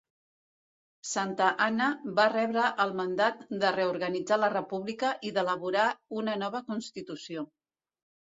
Santa 1.09 1.49
Anna 1.65 1.89
va 2.19 2.25
rebre 2.33 2.63
el 2.85 2.93
mandat 3.01 3.43
de 3.65 3.71
reorganitzar 3.75 4.39
la 4.45 4.51
República 4.55 5.13
i 5.31 5.35
d'elaborar 5.37 5.85
una 6.23 6.35
nova 6.47 6.65
constitució. 6.73 7.47